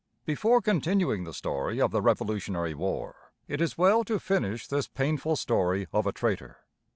Before 0.25 0.63
continuing 0.63 1.25
the 1.25 1.31
story 1.33 1.79
of 1.79 1.91
the 1.91 2.01
Revolutionary 2.01 2.73
War, 2.73 3.31
it 3.47 3.61
is 3.61 3.77
well 3.77 4.03
to 4.05 4.17
finish 4.17 4.65
this 4.65 4.87
painful 4.87 5.35
story 5.35 5.85
of 5.93 6.07
a 6.07 6.11
traitor. 6.11 6.57